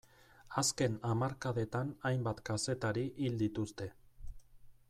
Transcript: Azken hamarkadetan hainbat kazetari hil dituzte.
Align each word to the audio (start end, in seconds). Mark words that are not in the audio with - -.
Azken 0.61 0.95
hamarkadetan 1.09 1.93
hainbat 2.09 2.43
kazetari 2.51 3.07
hil 3.25 3.41
dituzte. 3.43 3.93